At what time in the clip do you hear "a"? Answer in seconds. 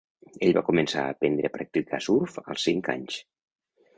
1.01-1.11, 1.51-1.53